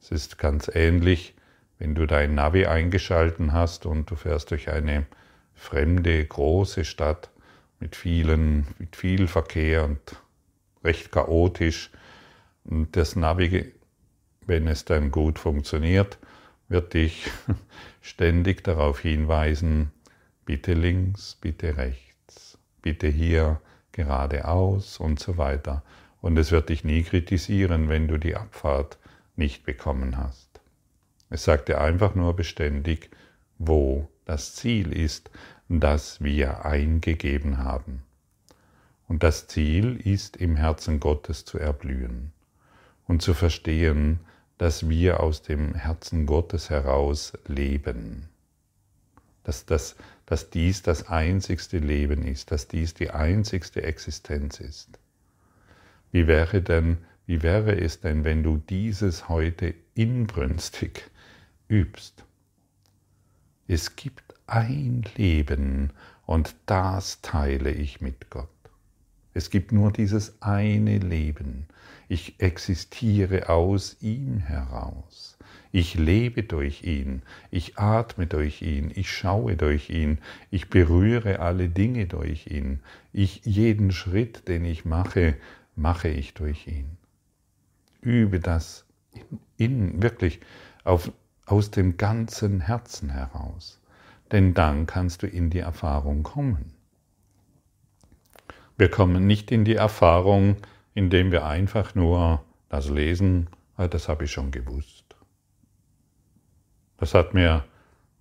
Es 0.00 0.10
ist 0.10 0.38
ganz 0.38 0.70
ähnlich, 0.72 1.34
wenn 1.78 1.94
du 1.94 2.06
dein 2.06 2.34
Navi 2.34 2.66
eingeschalten 2.66 3.52
hast 3.52 3.86
und 3.86 4.10
du 4.10 4.16
fährst 4.16 4.50
durch 4.50 4.70
eine 4.70 5.06
fremde, 5.54 6.24
große 6.24 6.84
Stadt 6.84 7.30
mit 7.80 7.96
vielen, 7.96 8.66
mit 8.78 8.96
viel 8.96 9.26
Verkehr 9.26 9.84
und 9.84 10.00
recht 10.84 11.12
chaotisch. 11.12 11.90
Und 12.64 12.96
das 12.96 13.16
Navi, 13.16 13.72
wenn 14.46 14.66
es 14.68 14.84
dann 14.84 15.10
gut 15.10 15.38
funktioniert, 15.38 16.18
wird 16.68 16.94
dich 16.94 17.30
ständig 18.00 18.64
darauf 18.64 19.00
hinweisen, 19.00 19.90
bitte 20.44 20.74
links, 20.74 21.36
bitte 21.40 21.76
rechts, 21.76 22.58
bitte 22.82 23.08
hier 23.08 23.60
geradeaus 23.92 24.98
und 24.98 25.18
so 25.18 25.36
weiter. 25.36 25.82
Und 26.20 26.36
es 26.38 26.50
wird 26.52 26.68
dich 26.68 26.84
nie 26.84 27.02
kritisieren, 27.02 27.88
wenn 27.88 28.08
du 28.08 28.18
die 28.18 28.36
Abfahrt 28.36 28.98
nicht 29.36 29.64
bekommen 29.64 30.16
hast. 30.16 30.60
Es 31.30 31.44
sagt 31.44 31.68
dir 31.68 31.80
einfach 31.80 32.14
nur 32.14 32.34
beständig, 32.34 33.10
wo 33.58 34.08
das 34.24 34.54
Ziel 34.54 34.92
ist, 34.92 35.30
das 35.68 36.22
wir 36.22 36.64
eingegeben 36.64 37.58
haben. 37.58 38.02
Und 39.08 39.22
das 39.22 39.46
Ziel 39.46 40.00
ist, 40.04 40.36
im 40.36 40.56
Herzen 40.56 41.00
Gottes 41.00 41.44
zu 41.44 41.58
erblühen 41.58 42.32
und 43.06 43.22
zu 43.22 43.34
verstehen, 43.34 44.20
dass 44.58 44.88
wir 44.88 45.20
aus 45.20 45.42
dem 45.42 45.74
Herzen 45.74 46.26
Gottes 46.26 46.70
heraus 46.70 47.32
leben. 47.46 48.28
Dass, 49.44 49.66
dass, 49.66 49.96
dass 50.24 50.50
dies 50.50 50.82
das 50.82 51.08
einzigste 51.08 51.78
Leben 51.78 52.26
ist, 52.26 52.50
dass 52.50 52.68
dies 52.68 52.94
die 52.94 53.10
einzigste 53.10 53.82
Existenz 53.82 54.60
ist. 54.60 54.98
Wie 56.10 56.26
wäre 56.26 56.62
denn, 56.62 56.98
wie 57.26 57.42
wäre 57.42 57.78
es 57.78 58.00
denn, 58.00 58.24
wenn 58.24 58.42
du 58.42 58.56
dieses 58.56 59.28
heute 59.28 59.74
inbrünstig 59.94 61.10
übst? 61.68 62.24
Es 63.68 63.96
gibt 63.96 64.34
ein 64.46 65.04
Leben 65.16 65.90
und 66.24 66.54
das 66.66 67.20
teile 67.20 67.70
ich 67.70 68.00
mit 68.00 68.30
Gott. 68.30 68.48
Es 69.34 69.50
gibt 69.50 69.72
nur 69.72 69.92
dieses 69.92 70.40
eine 70.40 70.98
Leben. 70.98 71.66
Ich 72.08 72.40
existiere 72.40 73.48
aus 73.48 73.96
ihm 74.00 74.38
heraus. 74.38 75.36
Ich 75.72 75.94
lebe 75.94 76.42
durch 76.42 76.84
ihn. 76.84 77.22
Ich 77.50 77.78
atme 77.78 78.26
durch 78.26 78.62
ihn. 78.62 78.92
Ich 78.94 79.10
schaue 79.10 79.56
durch 79.56 79.90
ihn. 79.90 80.18
Ich 80.50 80.70
berühre 80.70 81.40
alle 81.40 81.68
Dinge 81.68 82.06
durch 82.06 82.46
ihn. 82.46 82.80
Ich, 83.12 83.42
jeden 83.44 83.90
Schritt, 83.90 84.48
den 84.48 84.64
ich 84.64 84.84
mache, 84.84 85.36
mache 85.74 86.08
ich 86.08 86.34
durch 86.34 86.66
ihn. 86.66 86.96
Übe 88.00 88.40
das 88.40 88.86
in, 89.12 89.40
in 89.56 90.02
wirklich 90.02 90.40
auf, 90.84 91.10
aus 91.44 91.70
dem 91.70 91.96
ganzen 91.96 92.60
Herzen 92.60 93.10
heraus. 93.10 93.80
Denn 94.32 94.54
dann 94.54 94.86
kannst 94.86 95.22
du 95.22 95.26
in 95.26 95.50
die 95.50 95.58
Erfahrung 95.58 96.22
kommen. 96.22 96.72
Wir 98.78 98.90
kommen 98.90 99.26
nicht 99.26 99.50
in 99.50 99.64
die 99.64 99.76
Erfahrung, 99.76 100.56
indem 100.96 101.30
wir 101.30 101.44
einfach 101.44 101.94
nur 101.94 102.42
das 102.70 102.88
lesen, 102.88 103.48
ah, 103.76 103.86
das 103.86 104.08
habe 104.08 104.24
ich 104.24 104.32
schon 104.32 104.50
gewusst. 104.50 105.04
Das 106.96 107.12
hat 107.12 107.34
mir, 107.34 107.64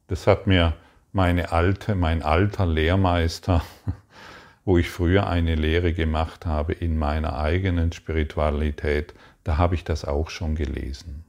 das 0.08 0.28
hat 0.28 0.46
mir 0.46 0.74
meine 1.14 1.54
alte, 1.54 1.96
mein 1.96 2.22
alter 2.22 2.66
Lehrmeister, 2.66 3.64
wo 4.66 4.78
ich 4.78 4.90
früher 4.90 5.26
eine 5.28 5.56
Lehre 5.56 5.94
gemacht 5.94 6.46
habe 6.46 6.74
in 6.74 6.98
meiner 6.98 7.38
eigenen 7.38 7.94
Spiritualität, 7.94 9.14
da 9.46 9.58
habe 9.58 9.76
ich 9.76 9.86
das 9.86 10.04
auch 10.04 10.30
schon 10.30 10.56
gelesen. 10.56 11.24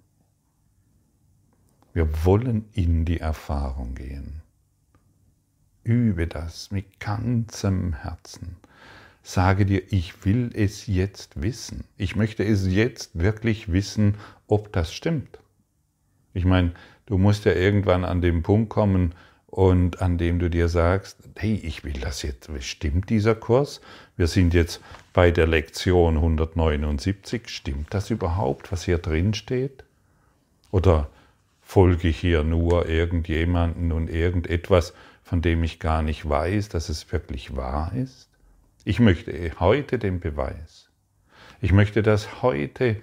Wir 1.92 2.24
wollen 2.24 2.68
in 2.72 3.04
die 3.04 3.20
Erfahrung 3.20 3.94
gehen. 3.94 4.42
Übe 5.84 6.26
das 6.26 6.72
mit 6.72 6.98
ganzem 6.98 7.92
Herzen. 7.92 8.56
Sage 9.28 9.66
dir, 9.66 9.83
ich 9.92 10.25
will 10.25 10.52
es 10.54 10.87
jetzt 10.87 11.42
wissen. 11.42 11.83
Ich 11.97 12.14
möchte 12.14 12.45
es 12.45 12.64
jetzt 12.64 13.18
wirklich 13.18 13.73
wissen, 13.73 14.18
ob 14.47 14.73
das 14.73 14.95
stimmt. 14.95 15.40
Ich 16.33 16.45
meine, 16.45 16.75
du 17.06 17.18
musst 17.18 17.45
ja 17.45 17.50
irgendwann 17.50 18.04
an 18.04 18.21
den 18.21 18.45
Punkt 18.45 18.71
kommen 18.71 19.16
und 19.49 20.00
an 20.00 20.16
dem 20.16 20.38
du 20.38 20.49
dir 20.49 20.68
sagst, 20.68 21.18
hey, 21.35 21.54
ich 21.54 21.83
will 21.83 21.95
das 21.95 22.23
jetzt. 22.23 22.49
Stimmt 22.61 23.11
dieser 23.11 23.35
Kurs? 23.35 23.80
Wir 24.16 24.28
sind 24.28 24.54
jetzt 24.54 24.80
bei 25.12 25.33
der 25.33 25.49
Lektion 25.49 26.14
179. 26.18 27.49
Stimmt 27.49 27.92
das 27.92 28.11
überhaupt, 28.11 28.71
was 28.71 28.85
hier 28.85 28.99
drin 28.99 29.35
steht? 29.35 29.83
Oder 30.71 31.11
folge 31.62 32.06
ich 32.06 32.18
hier 32.21 32.45
nur 32.45 32.88
irgendjemanden 32.88 33.90
und 33.90 34.09
irgendetwas, 34.09 34.95
von 35.25 35.42
dem 35.42 35.64
ich 35.64 35.80
gar 35.80 36.02
nicht 36.02 36.28
weiß, 36.28 36.68
dass 36.68 36.88
es 36.90 37.11
wirklich 37.11 37.56
wahr 37.56 37.92
ist? 37.92 38.25
Ich 38.88 39.00
möchte 39.00 39.50
heute 39.59 39.99
den 39.99 40.21
Beweis. 40.21 40.90
Ich 41.61 41.73
möchte, 41.73 42.05
dass 42.05 42.40
heute 42.40 42.95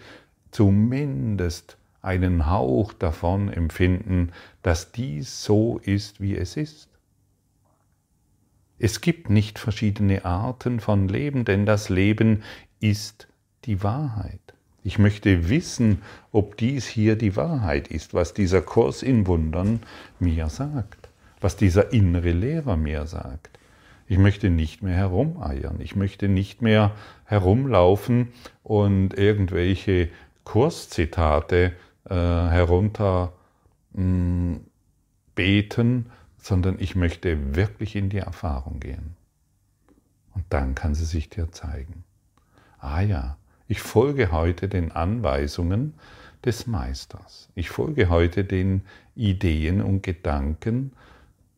zumindest 0.49 1.77
einen 2.01 2.49
Hauch 2.49 2.93
davon 2.93 3.51
empfinden, 3.51 4.31
dass 4.61 4.93
dies 4.93 5.43
so 5.43 5.79
ist, 5.83 6.21
wie 6.21 6.37
es 6.37 6.55
ist. 6.55 6.87
Es 8.79 9.01
gibt 9.01 9.29
nicht 9.29 9.59
verschiedene 9.59 10.23
Arten 10.23 10.79
von 10.79 11.09
Leben, 11.09 11.43
denn 11.43 11.65
das 11.65 11.89
Leben 11.89 12.43
ist 12.79 13.27
die 13.65 13.83
Wahrheit. 13.83 14.53
Ich 14.85 14.99
möchte 14.99 15.49
wissen, 15.49 16.01
ob 16.31 16.55
dies 16.55 16.87
hier 16.87 17.17
die 17.17 17.35
Wahrheit 17.35 17.89
ist, 17.89 18.13
was 18.13 18.33
dieser 18.33 18.61
Kurs 18.61 19.03
in 19.03 19.27
Wundern 19.27 19.81
mir 20.17 20.47
sagt 20.47 21.09
was 21.43 21.57
dieser 21.57 21.91
innere 21.91 22.31
Lehrer 22.31 22.77
mir 22.77 23.05
sagt. 23.05 23.59
Ich 24.07 24.17
möchte 24.17 24.49
nicht 24.49 24.83
mehr 24.83 24.95
herumeiern. 24.95 25.79
Ich 25.79 25.95
möchte 25.95 26.27
nicht 26.27 26.61
mehr 26.61 26.91
herumlaufen 27.25 28.29
und 28.63 29.13
irgendwelche 29.17 30.09
Kurszitate 30.43 31.73
äh, 32.09 32.13
herunter 32.13 33.33
mm, 33.93 34.55
sondern 36.37 36.75
ich 36.79 36.95
möchte 36.95 37.55
wirklich 37.55 37.95
in 37.95 38.09
die 38.09 38.17
Erfahrung 38.17 38.79
gehen. 38.79 39.15
Und 40.35 40.45
dann 40.49 40.75
kann 40.75 40.93
sie 40.93 41.05
sich 41.05 41.29
dir 41.29 41.51
zeigen. 41.51 42.03
Ah 42.79 43.01
ja, 43.01 43.37
ich 43.67 43.81
folge 43.81 44.31
heute 44.31 44.67
den 44.67 44.91
Anweisungen 44.91 45.93
des 46.45 46.67
Meisters. 46.67 47.49
Ich 47.55 47.69
folge 47.69 48.09
heute 48.09 48.43
den 48.43 48.81
Ideen 49.15 49.81
und 49.81 50.03
Gedanken 50.03 50.91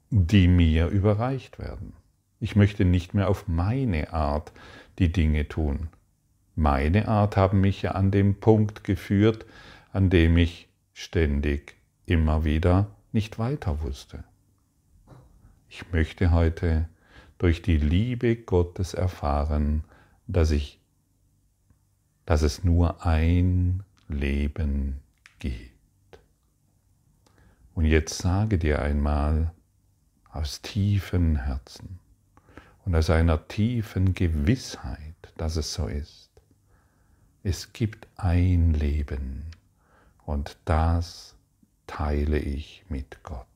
die 0.09 0.47
mir 0.47 0.87
überreicht 0.87 1.59
werden. 1.59 1.93
Ich 2.39 2.55
möchte 2.55 2.85
nicht 2.85 3.13
mehr 3.13 3.29
auf 3.29 3.47
meine 3.47 4.13
Art 4.13 4.51
die 4.99 5.11
Dinge 5.11 5.47
tun. 5.47 5.89
Meine 6.55 7.07
Art 7.07 7.37
haben 7.37 7.61
mich 7.61 7.81
ja 7.81 7.91
an 7.91 8.11
den 8.11 8.39
Punkt 8.39 8.83
geführt, 8.83 9.45
an 9.91 10.09
dem 10.09 10.37
ich 10.37 10.69
ständig 10.93 11.75
immer 12.05 12.45
wieder 12.45 12.87
nicht 13.11 13.39
weiter 13.39 13.81
wusste. 13.81 14.23
Ich 15.69 15.91
möchte 15.91 16.31
heute 16.31 16.87
durch 17.37 17.61
die 17.61 17.77
Liebe 17.77 18.35
Gottes 18.35 18.93
erfahren, 18.93 19.83
dass 20.27 20.51
ich, 20.51 20.79
dass 22.25 22.41
es 22.41 22.63
nur 22.63 23.05
ein 23.05 23.83
Leben 24.07 25.01
gibt. 25.39 25.71
Und 27.73 27.85
jetzt 27.85 28.17
sage 28.17 28.57
dir 28.57 28.81
einmal, 28.81 29.51
aus 30.31 30.61
tiefem 30.61 31.35
Herzen 31.35 31.99
und 32.85 32.95
aus 32.95 33.09
einer 33.09 33.47
tiefen 33.47 34.13
Gewissheit, 34.13 35.15
dass 35.37 35.55
es 35.55 35.73
so 35.73 35.87
ist. 35.87 36.29
Es 37.43 37.73
gibt 37.73 38.07
ein 38.15 38.73
Leben 38.73 39.45
und 40.25 40.57
das 40.65 41.35
teile 41.87 42.39
ich 42.39 42.85
mit 42.89 43.23
Gott. 43.23 43.47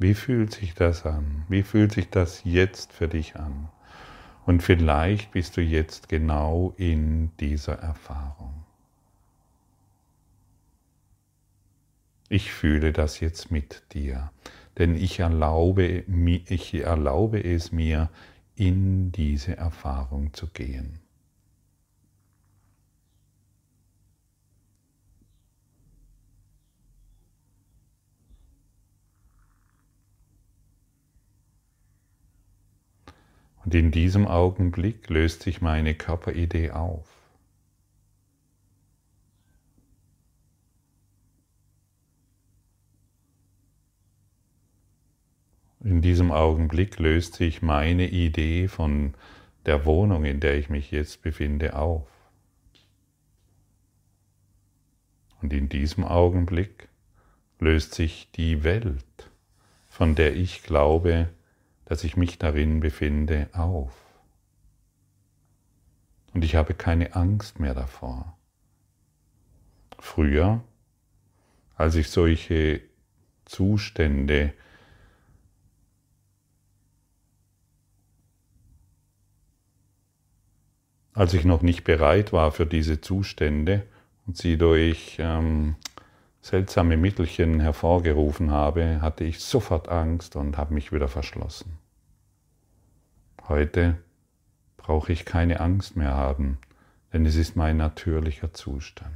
Wie 0.00 0.14
fühlt 0.14 0.50
sich 0.50 0.72
das 0.72 1.04
an? 1.04 1.44
Wie 1.50 1.62
fühlt 1.62 1.92
sich 1.92 2.08
das 2.08 2.40
jetzt 2.44 2.90
für 2.90 3.06
dich 3.06 3.36
an? 3.36 3.68
Und 4.46 4.62
vielleicht 4.62 5.32
bist 5.32 5.58
du 5.58 5.60
jetzt 5.60 6.08
genau 6.08 6.72
in 6.78 7.30
dieser 7.38 7.74
Erfahrung. 7.74 8.64
Ich 12.30 12.50
fühle 12.50 12.94
das 12.94 13.20
jetzt 13.20 13.50
mit 13.50 13.82
dir, 13.92 14.32
denn 14.78 14.94
ich 14.94 15.20
erlaube, 15.20 16.04
ich 16.48 16.74
erlaube 16.74 17.44
es 17.44 17.70
mir, 17.70 18.08
in 18.56 19.12
diese 19.12 19.58
Erfahrung 19.58 20.32
zu 20.32 20.46
gehen. 20.46 20.98
Und 33.64 33.74
in 33.74 33.90
diesem 33.90 34.26
Augenblick 34.26 35.08
löst 35.10 35.42
sich 35.42 35.60
meine 35.60 35.94
Körperidee 35.94 36.70
auf. 36.70 37.06
In 45.82 46.02
diesem 46.02 46.30
Augenblick 46.30 46.98
löst 46.98 47.34
sich 47.34 47.62
meine 47.62 48.08
Idee 48.08 48.68
von 48.68 49.14
der 49.64 49.86
Wohnung, 49.86 50.24
in 50.24 50.40
der 50.40 50.58
ich 50.58 50.68
mich 50.68 50.90
jetzt 50.90 51.22
befinde, 51.22 51.76
auf. 51.76 52.06
Und 55.40 55.52
in 55.54 55.70
diesem 55.70 56.04
Augenblick 56.04 56.88
löst 57.58 57.94
sich 57.94 58.30
die 58.32 58.62
Welt, 58.62 59.30
von 59.88 60.14
der 60.14 60.36
ich 60.36 60.62
glaube, 60.62 61.30
dass 61.90 62.04
ich 62.04 62.16
mich 62.16 62.38
darin 62.38 62.78
befinde, 62.78 63.48
auf. 63.52 63.92
Und 66.32 66.44
ich 66.44 66.54
habe 66.54 66.72
keine 66.72 67.16
Angst 67.16 67.58
mehr 67.58 67.74
davor. 67.74 68.38
Früher, 69.98 70.62
als 71.74 71.96
ich 71.96 72.08
solche 72.08 72.80
Zustände 73.44 74.52
als 81.12 81.34
ich 81.34 81.44
noch 81.44 81.62
nicht 81.62 81.82
bereit 81.82 82.32
war 82.32 82.52
für 82.52 82.66
diese 82.66 83.00
Zustände 83.00 83.84
und 84.28 84.36
sie 84.36 84.56
durch 84.56 85.16
ähm, 85.18 85.74
seltsame 86.40 86.96
Mittelchen 86.96 87.60
hervorgerufen 87.60 88.50
habe, 88.50 89.00
hatte 89.00 89.24
ich 89.24 89.40
sofort 89.40 89.88
Angst 89.88 90.36
und 90.36 90.56
habe 90.56 90.74
mich 90.74 90.92
wieder 90.92 91.08
verschlossen. 91.08 91.78
Heute 93.48 93.98
brauche 94.76 95.12
ich 95.12 95.24
keine 95.24 95.60
Angst 95.60 95.96
mehr 95.96 96.14
haben, 96.14 96.58
denn 97.12 97.26
es 97.26 97.36
ist 97.36 97.56
mein 97.56 97.76
natürlicher 97.76 98.52
Zustand. 98.54 99.14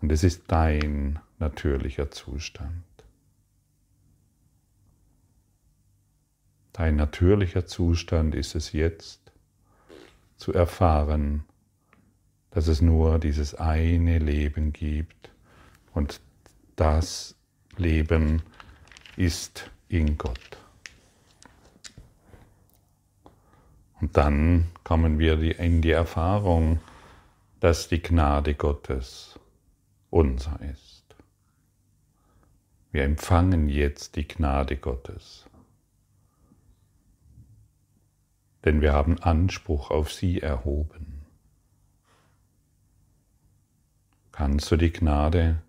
Und 0.00 0.12
es 0.12 0.22
ist 0.22 0.44
dein 0.48 1.18
natürlicher 1.38 2.10
Zustand. 2.10 2.84
Dein 6.72 6.96
natürlicher 6.96 7.66
Zustand 7.66 8.34
ist 8.34 8.54
es 8.54 8.72
jetzt 8.72 9.32
zu 10.36 10.52
erfahren, 10.52 11.44
dass 12.50 12.68
es 12.68 12.82
nur 12.82 13.18
dieses 13.18 13.54
eine 13.54 14.18
Leben 14.18 14.72
gibt 14.74 15.30
und 15.96 16.20
das 16.76 17.34
Leben 17.78 18.42
ist 19.16 19.70
in 19.88 20.18
Gott. 20.18 20.58
Und 24.02 24.14
dann 24.18 24.66
kommen 24.84 25.18
wir 25.18 25.58
in 25.58 25.80
die 25.80 25.92
Erfahrung, 25.92 26.80
dass 27.60 27.88
die 27.88 28.02
Gnade 28.02 28.54
Gottes 28.54 29.40
unser 30.10 30.60
ist. 30.60 31.02
Wir 32.92 33.04
empfangen 33.04 33.70
jetzt 33.70 34.16
die 34.16 34.28
Gnade 34.28 34.76
Gottes. 34.76 35.46
Denn 38.66 38.82
wir 38.82 38.92
haben 38.92 39.18
Anspruch 39.18 39.90
auf 39.90 40.12
sie 40.12 40.42
erhoben. 40.42 41.24
Kannst 44.30 44.70
du 44.70 44.76
die 44.76 44.92
Gnade 44.92 45.62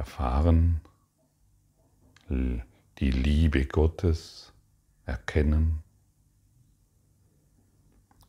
erfahren, 0.00 0.80
die 2.30 3.10
Liebe 3.10 3.66
Gottes 3.66 4.54
erkennen? 5.04 5.82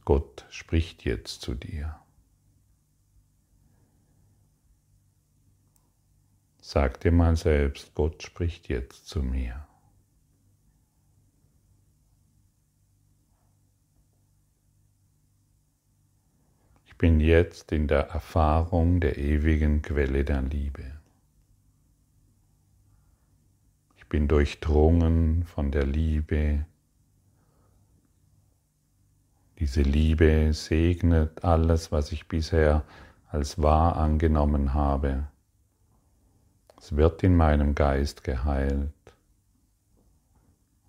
Gott 0.03 0.45
spricht 0.49 1.05
jetzt 1.05 1.41
zu 1.41 1.55
dir. 1.55 1.97
Sag 6.59 6.99
dir 6.99 7.13
mal 7.13 7.37
selbst, 7.37 7.95
Gott 7.95 8.21
spricht 8.21 8.67
jetzt 8.67 9.07
zu 9.07 9.23
mir. 9.23 9.65
Ich 16.85 16.97
bin 16.97 17.21
jetzt 17.21 17.71
in 17.71 17.87
der 17.87 18.09
Erfahrung 18.09 18.99
der 18.99 19.17
ewigen 19.17 19.81
Quelle 19.81 20.25
der 20.25 20.41
Liebe. 20.41 21.01
Ich 24.00 24.00
bin 24.11 24.27
durchdrungen 24.27 25.45
von 25.45 25.71
der 25.71 25.85
Liebe. 25.85 26.65
Diese 29.57 29.83
Liebe 29.83 30.51
segnet 30.53 31.45
alles, 31.45 31.93
was 31.93 32.11
ich 32.11 32.27
bisher 32.27 32.83
als 33.29 33.61
wahr 33.61 33.95
angenommen 33.95 34.73
habe. 34.73 35.27
Es 36.77 36.97
wird 36.97 37.23
in 37.23 37.37
meinem 37.37 37.73
Geist 37.73 38.25
geheilt. 38.25 38.91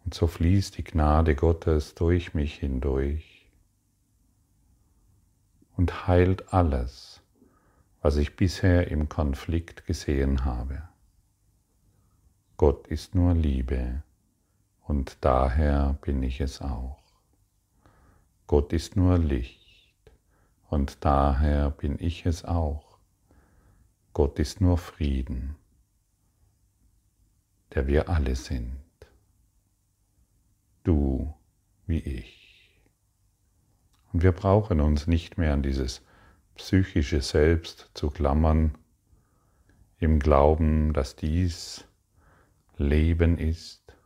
Und 0.04 0.14
so 0.14 0.26
fließt 0.26 0.76
die 0.78 0.85
Gnade 0.85 1.37
Gottes 1.37 1.94
durch 1.94 2.35
mich 2.35 2.56
hindurch 2.56 3.48
und 5.76 6.08
heilt 6.08 6.52
alles, 6.52 7.22
was 8.00 8.16
ich 8.16 8.35
bisher 8.35 8.90
im 8.90 9.08
Konflikt 9.08 9.87
gesehen 9.87 10.44
habe. 10.44 10.82
Gott 12.62 12.87
ist 12.87 13.16
nur 13.16 13.35
Liebe 13.35 14.05
und 14.87 15.16
daher 15.20 15.98
bin 16.01 16.22
ich 16.22 16.40
es 16.40 16.61
auch. 16.61 17.03
Gott 18.46 18.72
ist 18.72 18.94
nur 18.94 19.18
Licht 19.18 19.96
und 20.68 21.05
daher 21.05 21.70
bin 21.70 21.96
ich 21.98 22.25
es 22.25 22.44
auch. 22.44 22.98
Gott 24.12 24.38
ist 24.38 24.61
nur 24.61 24.79
Frieden 24.79 25.57
der 27.75 27.88
wir 27.88 28.09
alle 28.09 28.37
sind. 28.37 28.79
Du 30.85 31.35
wie 31.88 31.98
ich. 31.98 32.81
Und 34.12 34.22
wir 34.22 34.31
brauchen 34.31 34.81
uns 34.81 35.09
nicht 35.09 35.37
mehr 35.37 35.53
an 35.53 35.64
dieses 35.64 36.01
psychische 36.55 37.22
Selbst 37.22 37.90
zu 37.94 38.09
klammern, 38.09 38.79
im 39.98 40.20
Glauben, 40.20 40.92
dass 40.92 41.16
dies 41.16 41.88
Leben 42.76 43.38
ist. 43.38 43.96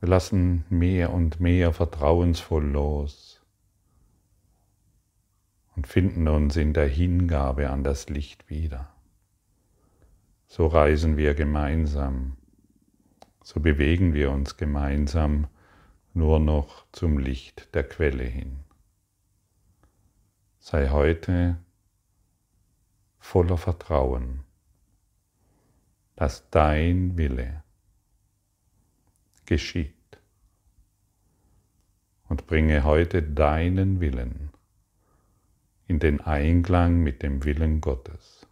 Wir 0.00 0.08
lassen 0.08 0.64
mehr 0.68 1.12
und 1.12 1.40
mehr 1.40 1.72
vertrauensvoll 1.72 2.64
los 2.64 3.42
und 5.74 5.86
finden 5.86 6.28
uns 6.28 6.56
in 6.56 6.72
der 6.72 6.88
Hingabe 6.88 7.70
an 7.70 7.82
das 7.82 8.08
Licht 8.08 8.48
wieder 8.48 8.94
so 10.48 10.66
reisen 10.66 11.18
wir 11.18 11.34
gemeinsam, 11.34 12.38
so 13.44 13.60
bewegen 13.60 14.14
wir 14.14 14.30
uns 14.30 14.56
gemeinsam 14.56 15.46
nur 16.14 16.40
noch 16.40 16.86
zum 16.90 17.18
Licht 17.18 17.74
der 17.74 17.84
Quelle 17.84 18.24
hin. 18.24 18.60
Sei 20.58 20.88
heute 20.88 21.58
voller 23.18 23.58
Vertrauen, 23.58 24.40
dass 26.18 26.50
dein 26.50 27.16
Wille 27.16 27.62
geschieht 29.46 29.94
und 32.28 32.46
bringe 32.46 32.82
heute 32.84 33.22
deinen 33.22 34.00
Willen 34.00 34.50
in 35.86 35.98
den 35.98 36.20
Einklang 36.20 37.02
mit 37.02 37.22
dem 37.22 37.44
Willen 37.44 37.80
Gottes 37.80 38.48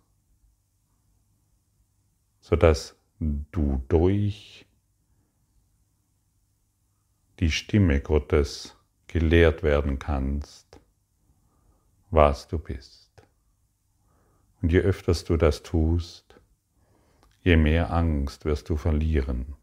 sodass 2.46 2.96
du 3.18 3.82
durch 3.88 4.66
die 7.40 7.50
Stimme 7.50 8.00
Gottes 8.00 8.76
gelehrt 9.08 9.64
werden 9.64 9.98
kannst, 9.98 10.78
was 12.10 12.46
du 12.46 12.60
bist. 12.60 13.10
Und 14.62 14.70
je 14.70 14.78
öfters 14.78 15.24
du 15.24 15.36
das 15.36 15.64
tust, 15.64 16.25
je 17.46 17.56
mehr 17.56 17.92
Angst 17.92 18.44
wirst 18.44 18.70
du 18.70 18.76
verlieren. 18.76 19.54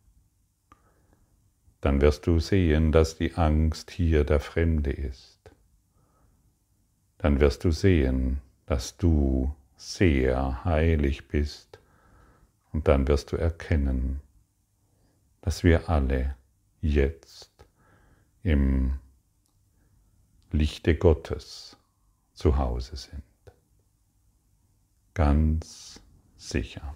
Dann 1.81 1.99
wirst 1.99 2.25
du 2.27 2.39
sehen, 2.39 2.93
dass 2.93 3.17
die 3.17 3.35
Angst 3.35 3.91
hier 3.91 4.23
der 4.23 4.39
Fremde 4.39 4.89
ist. 4.89 5.51
Dann 7.17 7.41
wirst 7.41 7.65
du 7.65 7.71
sehen, 7.71 8.39
dass 8.67 8.95
du 8.95 9.53
sehr 9.75 10.63
heilig 10.63 11.27
bist 11.27 11.77
und 12.71 12.87
dann 12.87 13.05
wirst 13.09 13.33
du 13.33 13.35
erkennen, 13.35 14.21
dass 15.41 15.65
wir 15.65 15.89
alle 15.89 16.37
jetzt 16.79 17.51
im 18.43 18.93
Lichte 20.53 20.95
Gottes 20.95 21.75
zu 22.33 22.57
Hause 22.57 22.95
sind. 22.95 23.23
Ganz 25.13 25.99
sicher. 26.37 26.95